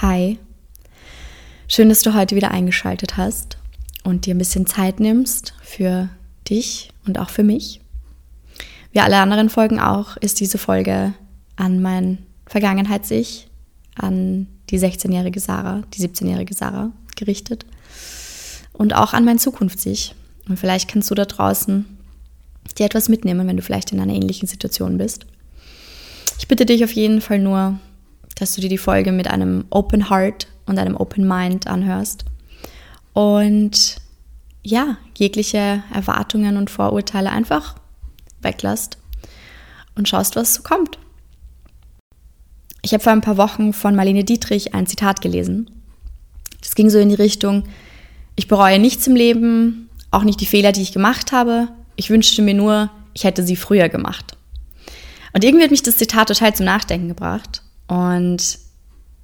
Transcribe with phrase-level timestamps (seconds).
[0.00, 0.38] Hi.
[1.66, 3.58] Schön, dass du heute wieder eingeschaltet hast
[4.04, 6.08] und dir ein bisschen Zeit nimmst für
[6.48, 7.80] dich und auch für mich.
[8.92, 11.14] Wie alle anderen Folgen auch, ist diese Folge
[11.56, 13.48] an mein Vergangenheits-Ich,
[13.96, 17.66] an die 16-jährige Sarah, die 17-jährige Sarah gerichtet
[18.72, 20.14] und auch an mein Zukunfts-Ich.
[20.48, 21.86] Und vielleicht kannst du da draußen
[22.78, 25.26] dir etwas mitnehmen, wenn du vielleicht in einer ähnlichen Situation bist.
[26.38, 27.80] Ich bitte dich auf jeden Fall nur,
[28.38, 32.24] dass du dir die Folge mit einem Open Heart und einem Open Mind anhörst.
[33.12, 33.96] Und
[34.62, 37.76] ja, jegliche Erwartungen und Vorurteile einfach
[38.40, 38.98] weglässt
[39.96, 40.98] und schaust, was so kommt.
[42.82, 45.70] Ich habe vor ein paar Wochen von Marlene Dietrich ein Zitat gelesen.
[46.60, 47.64] Das ging so in die Richtung,
[48.36, 51.68] ich bereue nichts im Leben, auch nicht die Fehler, die ich gemacht habe.
[51.96, 54.36] Ich wünschte mir nur, ich hätte sie früher gemacht.
[55.32, 57.62] Und irgendwie hat mich das Zitat total zum Nachdenken gebracht.
[57.88, 58.58] Und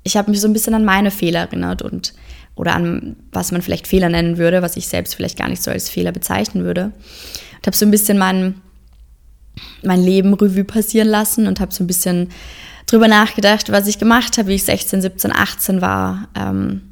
[0.02, 2.14] ich habe mich so ein bisschen an meine Fehler erinnert und
[2.56, 5.71] oder an was man vielleicht Fehler nennen würde, was ich selbst vielleicht gar nicht so
[5.71, 6.93] als Fehler bezeichnen würde.
[7.56, 8.60] Und habe so ein bisschen mein,
[9.82, 12.29] mein Leben Revue passieren lassen und habe so ein bisschen
[12.87, 16.28] drüber nachgedacht, was ich gemacht habe, wie ich 16, 17, 18 war.
[16.37, 16.82] Ähm,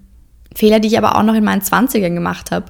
[0.54, 2.66] Fehler, die ich aber auch noch in meinen 20ern gemacht habe.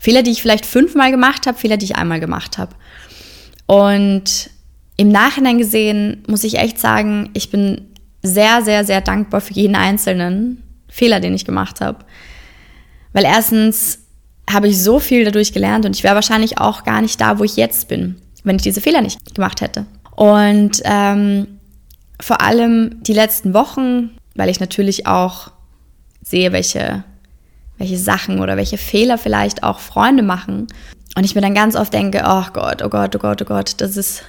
[0.00, 2.74] Fehler, die ich vielleicht fünfmal gemacht habe, Fehler, die ich einmal gemacht habe.
[3.66, 4.50] Und
[4.96, 7.93] im Nachhinein gesehen muss ich echt sagen, ich bin
[8.24, 11.98] sehr, sehr, sehr dankbar für jeden einzelnen Fehler, den ich gemacht habe.
[13.12, 14.00] Weil erstens
[14.50, 17.44] habe ich so viel dadurch gelernt und ich wäre wahrscheinlich auch gar nicht da, wo
[17.44, 19.86] ich jetzt bin, wenn ich diese Fehler nicht gemacht hätte.
[20.16, 21.58] Und ähm,
[22.20, 25.50] vor allem die letzten Wochen, weil ich natürlich auch
[26.22, 27.04] sehe, welche,
[27.78, 30.66] welche Sachen oder welche Fehler vielleicht auch Freunde machen.
[31.16, 33.74] Und ich mir dann ganz oft denke, oh Gott, oh Gott, oh Gott, oh Gott,
[33.78, 34.22] das ist,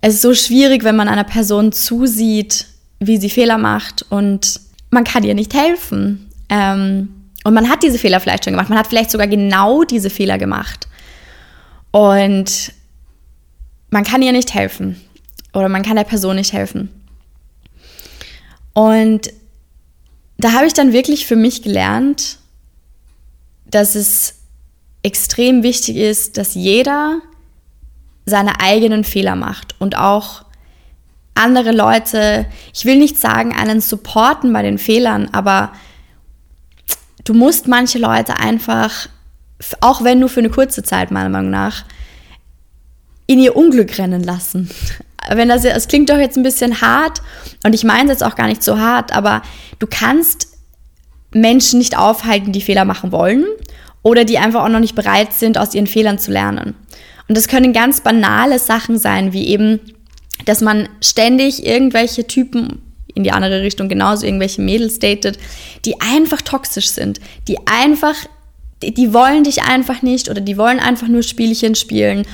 [0.00, 2.66] es ist so schwierig, wenn man einer Person zusieht,
[3.00, 6.30] wie sie Fehler macht und man kann ihr nicht helfen.
[6.48, 7.08] Ähm,
[7.42, 8.68] und man hat diese Fehler vielleicht schon gemacht.
[8.68, 10.88] Man hat vielleicht sogar genau diese Fehler gemacht.
[11.90, 12.72] Und
[13.88, 15.00] man kann ihr nicht helfen.
[15.54, 16.90] Oder man kann der Person nicht helfen.
[18.74, 19.32] Und
[20.36, 22.38] da habe ich dann wirklich für mich gelernt,
[23.66, 24.34] dass es
[25.02, 27.20] extrem wichtig ist, dass jeder
[28.26, 30.44] seine eigenen Fehler macht und auch
[31.34, 35.72] andere Leute, ich will nicht sagen, einen supporten bei den Fehlern, aber
[37.24, 39.08] du musst manche Leute einfach,
[39.80, 41.84] auch wenn nur für eine kurze Zeit meiner Meinung nach,
[43.26, 44.68] in ihr Unglück rennen lassen.
[45.28, 47.20] Wenn das, es klingt doch jetzt ein bisschen hart
[47.62, 49.42] und ich meine es jetzt auch gar nicht so hart, aber
[49.78, 50.48] du kannst
[51.30, 53.44] Menschen nicht aufhalten, die Fehler machen wollen
[54.02, 56.74] oder die einfach auch noch nicht bereit sind, aus ihren Fehlern zu lernen.
[57.28, 59.78] Und das können ganz banale Sachen sein, wie eben
[60.50, 62.82] dass man ständig irgendwelche Typen
[63.14, 65.38] in die andere Richtung genauso irgendwelche Mädels datet,
[65.84, 68.16] die einfach toxisch sind, die einfach,
[68.82, 72.26] die, die wollen dich einfach nicht oder die wollen einfach nur Spielchen spielen,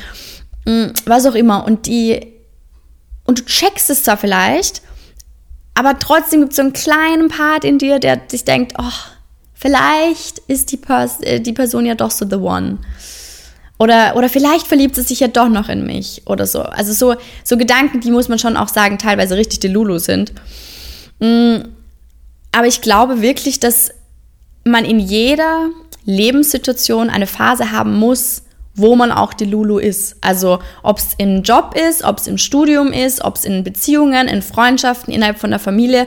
[0.65, 1.66] mm, was auch immer.
[1.66, 2.27] Und die,
[3.25, 4.81] und du checkst es zwar vielleicht,
[5.75, 8.98] aber trotzdem gibt es so einen kleinen Part in dir, der sich denkt, oh,
[9.53, 12.78] vielleicht ist die, Pers äh, die Person ja doch so the one.
[13.78, 16.62] Oder, oder vielleicht verliebt es sich ja doch noch in mich oder so.
[16.62, 20.32] Also so, so Gedanken, die muss man schon auch sagen, teilweise richtig Delulu sind.
[21.20, 21.56] Mm,
[22.53, 23.91] aber ich glaube wirklich, dass
[24.65, 25.69] man in jeder
[26.06, 28.42] Lebenssituation eine Phase haben muss,
[28.75, 30.16] wo man auch Delulu ist.
[30.22, 34.28] Also ob es im Job ist, ob es im Studium ist, ob es in Beziehungen,
[34.28, 36.06] in Freundschaften, innerhalb von der Familie.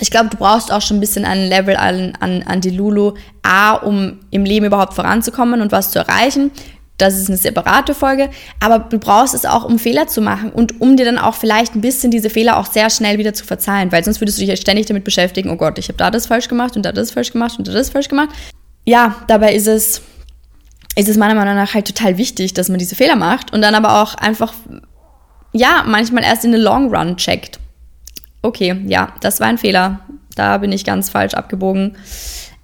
[0.00, 3.74] Ich glaube, du brauchst auch schon ein bisschen ein Level an, an, an Delulu, A,
[3.74, 6.50] um im Leben überhaupt voranzukommen und was zu erreichen.
[6.98, 8.30] Das ist eine separate Folge.
[8.60, 11.74] Aber du brauchst es auch, um Fehler zu machen und um dir dann auch vielleicht
[11.74, 13.92] ein bisschen diese Fehler auch sehr schnell wieder zu verzeihen.
[13.92, 16.26] Weil sonst würdest du dich ja ständig damit beschäftigen, oh Gott, ich habe da das
[16.26, 18.30] falsch gemacht und da das falsch gemacht und da das falsch gemacht.
[18.84, 20.02] Ja, dabei ist es,
[20.96, 23.74] ist es meiner Meinung nach halt total wichtig, dass man diese Fehler macht und dann
[23.74, 24.54] aber auch einfach,
[25.52, 27.58] ja, manchmal erst in den Long Run checkt
[28.44, 30.00] okay, ja, das war ein Fehler.
[30.34, 31.96] Da bin ich ganz falsch abgebogen.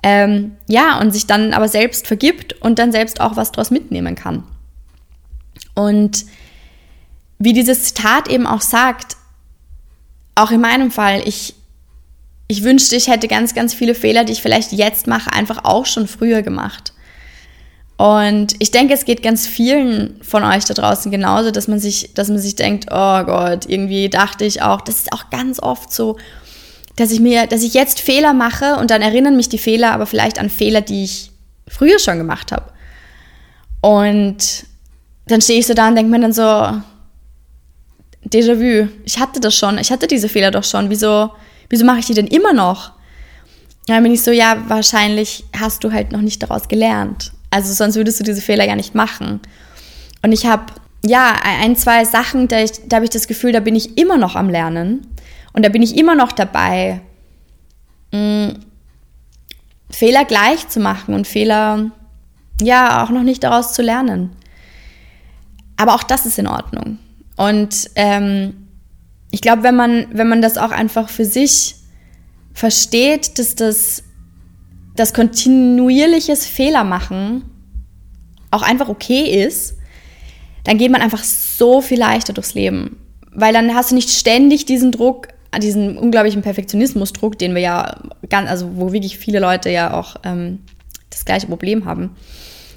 [0.03, 4.15] Ähm, ja, und sich dann aber selbst vergibt und dann selbst auch was draus mitnehmen
[4.15, 4.45] kann.
[5.75, 6.25] Und
[7.39, 9.17] wie dieses Zitat eben auch sagt,
[10.35, 11.55] auch in meinem Fall, ich,
[12.49, 15.87] ich wünschte, ich hätte ganz, ganz viele Fehler, die ich vielleicht jetzt mache, einfach auch
[15.87, 16.93] schon früher gemacht.
[18.01, 22.15] Und ich denke, es geht ganz vielen von euch da draußen genauso, dass man sich,
[22.15, 25.93] dass man sich denkt, oh Gott, irgendwie dachte ich auch, das ist auch ganz oft
[25.93, 26.17] so,
[26.97, 30.07] dass ich mir, dass ich jetzt Fehler mache und dann erinnern mich die Fehler, aber
[30.07, 31.31] vielleicht an Fehler, die ich
[31.69, 32.73] früher schon gemacht habe.
[33.83, 34.65] Und
[35.27, 36.43] dann stehe ich so da und denke mir dann so,
[38.27, 41.33] Déjà-vu, ich hatte das schon, ich hatte diese Fehler doch schon, wieso,
[41.69, 42.93] wieso mache ich die denn immer noch?
[43.89, 47.33] dann bin ich so, ja, wahrscheinlich hast du halt noch nicht daraus gelernt.
[47.51, 49.41] Also sonst würdest du diese Fehler ja nicht machen.
[50.23, 50.67] Und ich habe,
[51.05, 54.37] ja, ein, zwei Sachen, da, da habe ich das Gefühl, da bin ich immer noch
[54.37, 55.07] am Lernen.
[55.53, 57.01] Und da bin ich immer noch dabei,
[58.13, 58.65] mh, mm,
[59.91, 61.91] Fehler gleich zu machen und Fehler,
[62.61, 64.31] ja, auch noch nicht daraus zu lernen.
[65.77, 66.99] Aber auch das ist in Ordnung.
[67.37, 68.69] Und ähm,
[69.31, 71.77] ich glaube, wenn man, wenn man das auch einfach für sich
[72.53, 74.03] versteht, dass das,
[74.97, 77.45] das kontinuierliches Fehlermachen
[78.51, 79.77] auch einfach okay ist,
[80.65, 82.99] dann geht man einfach so viel leichter durchs Leben.
[83.33, 85.29] Weil dann hast du nicht ständig diesen Druck,
[85.63, 87.97] diesen unglaublichen Perfektionismusdruck, den wir ja
[88.29, 90.61] ganz, also wo wirklich viele Leute ja auch ähm,
[91.11, 92.17] das gleiche Problem haben.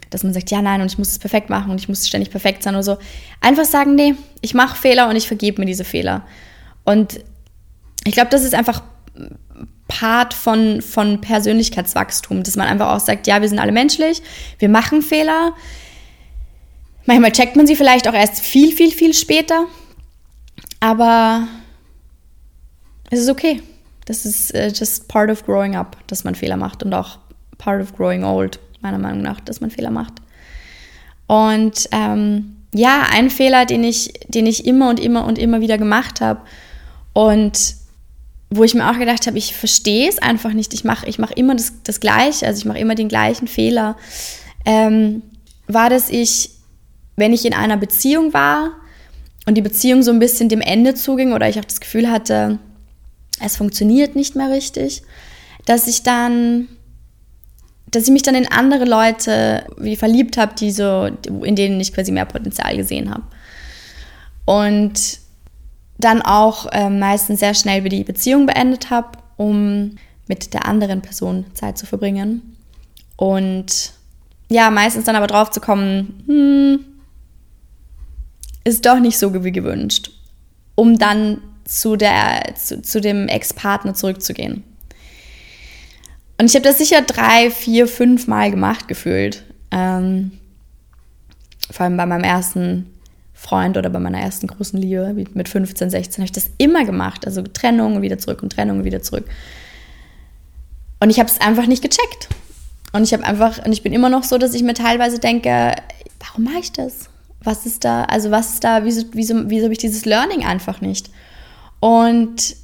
[0.10, 2.30] Dass man sagt, ja, nein, und ich muss es perfekt machen und ich muss ständig
[2.30, 2.98] perfekt sein oder so.
[3.42, 6.24] Einfach sagen, nee, ich mache Fehler und ich vergebe mir diese Fehler.
[6.84, 7.20] Und
[8.06, 8.84] ich glaube, das ist einfach
[9.88, 14.22] Part von, von Persönlichkeitswachstum, dass man einfach auch sagt, ja, wir sind alle menschlich,
[14.60, 15.54] wir machen Fehler.
[17.06, 19.66] Manchmal checkt man sie vielleicht auch erst viel, viel, viel später.
[20.80, 21.48] Aber
[23.10, 23.62] es ist okay.
[24.06, 27.20] Das ist uh, just part of growing up, dass man Fehler macht und auch
[27.58, 30.14] part of growing old, meiner Meinung nach, dass man Fehler macht.
[31.28, 35.78] Und ähm, ja, ein Fehler, den ich, den ich immer und immer und immer wieder
[35.78, 36.42] gemacht habe
[37.14, 37.76] und
[38.56, 40.74] wo ich mir auch gedacht habe, ich verstehe es einfach nicht.
[40.74, 43.98] Ich mache ich mach immer das, das Gleiche, also ich mache immer den gleichen Fehler.
[44.66, 45.24] Ähm,
[45.68, 46.52] war, dass ich,
[47.16, 48.72] wenn ich in einer Beziehung war
[49.46, 52.60] und die Beziehung so ein bisschen dem Ende zuging oder ich auch das Gefühl hatte,
[53.40, 55.02] es funktioniert nicht mehr richtig,
[55.66, 56.68] dass ich dann,
[57.88, 61.10] dass ich mich dann in andere Leute wie verliebt habe, die so,
[61.44, 63.24] in denen ich quasi mehr Potenzial gesehen habe.
[64.46, 65.23] Und
[65.98, 69.96] dann auch äh, meistens sehr schnell wieder die Beziehung beendet habe, um
[70.28, 72.58] mit der anderen Person Zeit zu verbringen.
[73.16, 73.94] Und
[74.50, 76.80] ja, meistens dann aber drauf zu kommen, hm,
[78.64, 80.12] ist doch nicht so wie gewünscht,
[80.76, 84.64] um dann zu, der, zu, zu dem Ex-Partner zurückzugehen.
[86.38, 89.44] Und ich habe das sicher drei, vier, fünf Mal gemacht gefühlt.
[89.72, 90.32] Ähm,
[91.72, 92.93] vor allem bei meinem ersten
[93.44, 97.28] Freund oder bei meiner ersten großen Liebe, mit 15, 16, habe ich das immer gemacht.
[97.28, 99.26] Also Trennung, wieder zurück und Trennung, wieder zurück.
[101.02, 102.30] Und ich habe es einfach nicht gecheckt.
[102.94, 105.76] Und ich habe einfach, und ich bin immer noch so, dass ich mir teilweise denke,
[106.20, 107.10] warum mache ich das?
[107.44, 110.80] Was ist da, also was ist da, wieso, wieso, wieso habe ich dieses Learning einfach
[110.80, 111.10] nicht?
[111.82, 112.56] Und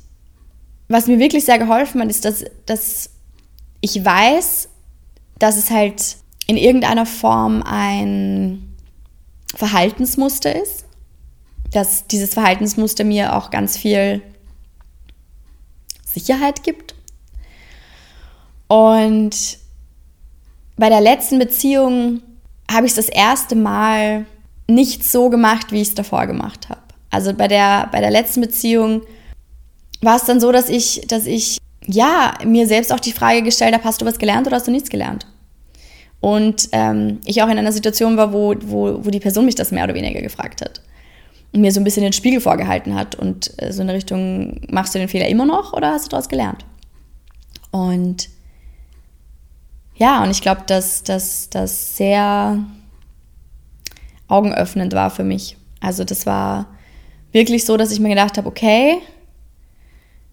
[0.87, 3.09] was mir wirklich sehr geholfen hat, ist, dass, dass
[3.81, 4.69] ich weiß,
[5.39, 6.15] dass es halt
[6.47, 8.68] in irgendeiner Form ein
[9.59, 10.85] Verhaltensmuster ist,
[11.73, 14.21] dass dieses Verhaltensmuster mir auch ganz viel
[16.05, 16.95] Sicherheit gibt.
[18.69, 19.57] Und
[20.77, 22.21] bei der letzten Beziehung
[22.71, 24.25] habe ich es das erste Mal
[24.67, 26.81] nicht so gemacht, wie ich es davor gemacht habe.
[27.09, 29.01] Also bei der, bei der letzten Beziehung
[30.01, 33.73] war es dann so, dass ich, dass ich ja mir selbst auch die Frage gestellt
[33.73, 35.27] habe, hast du was gelernt oder hast du nichts gelernt?
[36.21, 39.71] Und ähm, ich auch in einer Situation war, wo, wo, wo die Person mich das
[39.71, 40.81] mehr oder weniger gefragt hat.
[41.51, 44.61] Und mir so ein bisschen den Spiegel vorgehalten hat und äh, so in der Richtung,
[44.69, 46.65] machst du den Fehler immer noch oder hast du daraus gelernt?
[47.71, 48.29] Und
[49.95, 52.59] ja, und ich glaube, dass das sehr
[54.27, 55.57] augenöffnend war für mich.
[55.81, 56.67] Also das war
[57.31, 58.99] wirklich so, dass ich mir gedacht habe, okay,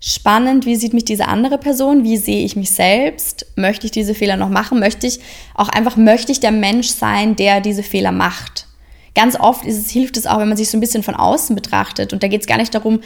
[0.07, 4.15] spannend, wie sieht mich diese andere Person, wie sehe ich mich selbst, möchte ich diese
[4.15, 5.19] Fehler noch machen, möchte ich
[5.55, 8.69] auch einfach, möchte ich der Mensch sein, der diese Fehler macht.
[9.17, 12.13] Ganz oft es, hilft es auch, wenn man sich so ein bisschen von außen betrachtet
[12.13, 13.01] und da geht es gar nicht darum,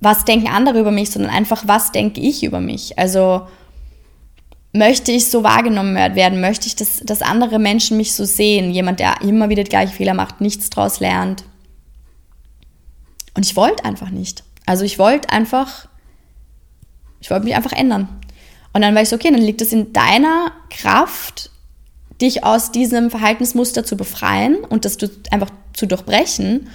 [0.00, 2.98] was denken andere über mich, sondern einfach, was denke ich über mich.
[2.98, 3.42] Also
[4.72, 8.98] möchte ich so wahrgenommen werden, möchte ich, dass, dass andere Menschen mich so sehen, jemand,
[8.98, 11.44] der immer wieder die gleichen Fehler macht, nichts draus lernt.
[13.34, 14.42] Und ich wollte einfach nicht.
[14.66, 15.89] Also ich wollte einfach
[17.20, 18.08] ich wollte mich einfach ändern.
[18.72, 21.50] Und dann war ich so, okay, dann liegt es in deiner Kraft,
[22.20, 24.98] dich aus diesem Verhaltensmuster zu befreien und das
[25.30, 26.68] einfach zu durchbrechen.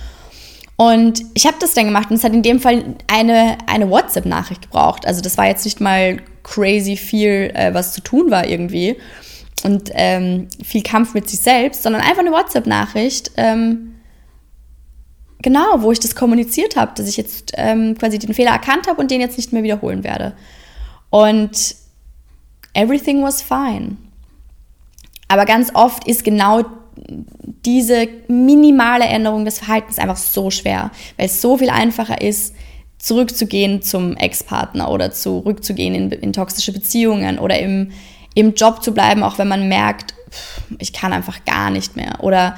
[0.77, 4.63] Und ich habe das dann gemacht und es hat in dem Fall eine, eine WhatsApp-Nachricht
[4.63, 5.05] gebraucht.
[5.05, 8.97] Also das war jetzt nicht mal crazy viel, äh, was zu tun war irgendwie
[9.63, 13.94] und ähm, viel Kampf mit sich selbst, sondern einfach eine WhatsApp-Nachricht, ähm,
[15.45, 18.99] Genau, wo ich das kommuniziert habe, dass ich jetzt ähm, quasi den Fehler erkannt habe
[18.99, 20.33] und den jetzt nicht mehr wiederholen werde.
[21.11, 21.75] Und
[22.73, 23.97] everything was fine.
[25.27, 26.63] Aber ganz oft ist genau
[27.63, 32.55] diese minimale Änderung des Verhaltens einfach so schwer, weil es so viel einfacher ist,
[32.97, 37.91] zurückzugehen zum Ex-Partner oder zurückzugehen in, in toxische Beziehungen oder im,
[38.33, 40.15] im Job zu bleiben, auch wenn man merkt,
[40.79, 42.23] ich kann einfach gar nicht mehr.
[42.23, 42.57] Oder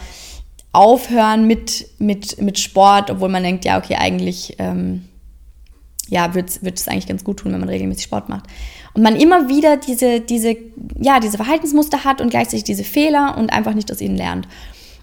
[0.72, 5.04] aufhören mit, mit, mit Sport, obwohl man denkt, ja, okay, eigentlich ähm,
[6.10, 8.46] ja, wird es eigentlich ganz gut tun, wenn man regelmäßig Sport macht.
[8.94, 10.56] Und man immer wieder diese, diese,
[11.00, 14.48] ja, diese Verhaltensmuster hat und gleichzeitig diese Fehler und einfach nicht aus ihnen lernt.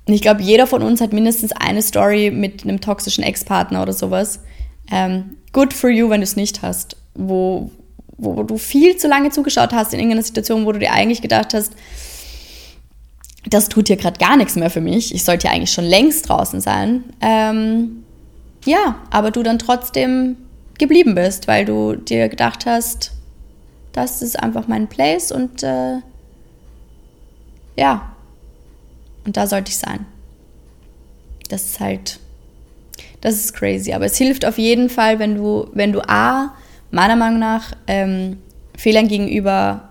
[0.07, 3.93] Und ich glaube, jeder von uns hat mindestens eine Story mit einem toxischen Ex-Partner oder
[3.93, 4.41] sowas,
[4.91, 7.71] ähm, good for you, wenn du es nicht hast, wo,
[8.19, 11.55] wo du viel zu lange zugeschaut hast in irgendeiner Situation, wo du dir eigentlich gedacht
[11.55, 11.73] hast,
[13.47, 16.29] das tut hier gerade gar nichts mehr für mich, ich sollte ja eigentlich schon längst
[16.29, 17.05] draußen sein.
[17.21, 18.05] Ähm,
[18.65, 20.37] ja, aber du dann trotzdem
[20.79, 23.13] geblieben bist, weil du dir gedacht hast,
[23.93, 25.99] das ist einfach mein Place und äh,
[27.77, 28.15] ja,
[29.25, 30.07] und da sollte ich sein.
[31.49, 32.19] Das ist halt
[33.25, 33.95] das ist crazy.
[33.95, 36.55] Aber es hilft auf jeden Fall, wenn du, wenn du A,
[36.91, 38.37] meiner Meinung nach, ähm,
[38.77, 39.89] Fehlern gegenüber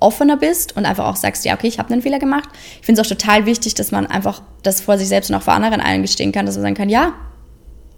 [0.00, 2.48] offener bist und einfach auch sagst, ja, okay, ich habe einen Fehler gemacht.
[2.80, 5.42] Ich finde es auch total wichtig, dass man einfach das vor sich selbst und auch
[5.42, 7.14] vor anderen eingestehen kann, dass man sagen kann, ja,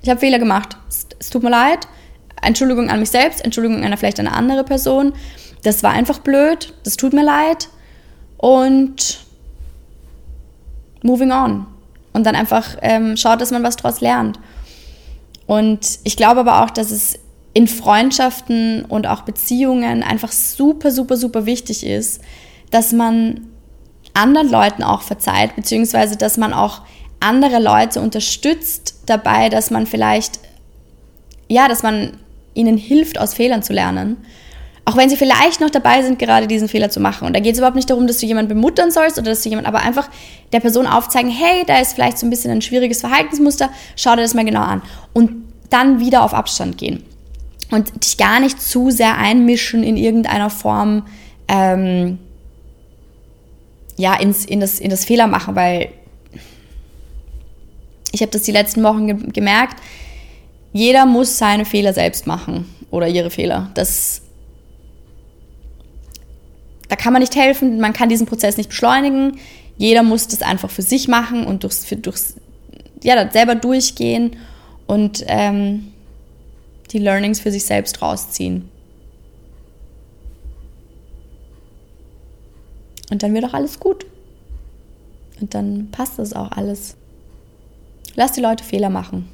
[0.03, 0.77] ich habe Fehler gemacht.
[0.89, 1.87] Es, es, tut mir leid.
[2.43, 5.13] Entschuldigung an mich selbst, Entschuldigung an vielleicht eine andere Person.
[5.63, 6.73] Das war einfach blöd.
[6.85, 7.69] Das tut mir leid.
[8.39, 9.21] Und
[11.03, 11.67] moving on
[12.13, 14.39] und dann einfach ähm, schaut, dass man was daraus lernt.
[15.47, 17.19] Und ich glaube aber auch, dass es
[17.53, 22.21] in Freundschaften und auch Beziehungen einfach super, super, super wichtig ist,
[22.71, 23.49] dass man
[24.15, 26.83] anderen Leuten auch verzeiht, beziehungsweise dass man auch
[27.19, 30.41] andere Leute unterstützt dabei, dass man vielleicht,
[31.49, 32.19] ja, dass man
[32.55, 34.17] ihnen hilft, aus Fehlern zu lernen
[34.91, 37.27] auch wenn sie vielleicht noch dabei sind, gerade diesen Fehler zu machen.
[37.27, 39.49] Und da geht es überhaupt nicht darum, dass du jemanden bemuttern sollst oder dass du
[39.49, 40.09] jemand, aber einfach
[40.53, 44.23] der Person aufzeigen, hey, da ist vielleicht so ein bisschen ein schwieriges Verhaltensmuster, schau dir
[44.23, 44.83] das mal genau an.
[45.13, 47.05] Und dann wieder auf Abstand gehen.
[47.71, 51.07] Und dich gar nicht zu sehr einmischen in irgendeiner Form,
[51.49, 52.19] ähm,
[53.97, 55.91] ja, ins, in, das, in das Fehler machen, weil
[58.13, 59.77] ich habe das die letzten Wochen ge gemerkt,
[60.73, 63.71] jeder muss seine Fehler selbst machen oder ihre Fehler.
[63.75, 64.23] Das
[66.91, 69.39] da kann man nicht helfen, man kann diesen Prozess nicht beschleunigen.
[69.79, 72.35] Jeder muss das einfach für sich machen und durchs, für, durchs
[73.03, 74.37] ja, selber durchgehen
[74.89, 75.90] und ähm,
[76.91, 78.69] die Learnings für sich selbst rausziehen.
[83.11, 84.07] Und dann wird auch alles gut.
[85.41, 86.97] Und dann passt das auch alles.
[88.15, 89.29] Lass die Leute Fehler machen.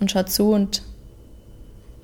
[0.00, 0.82] Und schaut zu und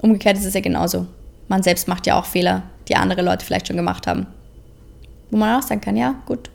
[0.01, 1.07] umgekehrt ist es ja genauso.
[1.49, 4.27] Man selbst macht ja auch Fehler die andere Leute vielleicht schon gemacht haben.
[5.31, 6.51] Wo man auch sagen kann, ja, gut,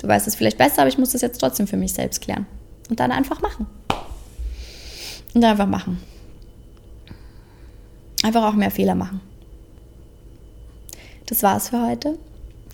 [0.00, 2.46] du weißt es vielleicht besser, aber ich muss das jetzt trotzdem für mich selbst klären.
[2.90, 3.66] Und dann einfach machen.
[5.34, 6.00] Und einfach machen.
[8.22, 9.20] Einfach auch mehr Fehler machen.
[11.26, 12.18] Das war's für heute.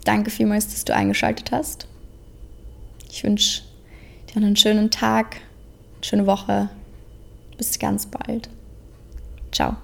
[0.04, 1.86] Danke vielmals, dass du eingeschaltet hast.
[3.10, 3.62] Ich wünsche
[4.28, 6.68] dir einen schönen Tag, eine schöne Woche.
[7.56, 8.48] Bis ganz bald.
[9.52, 9.76] Ciao.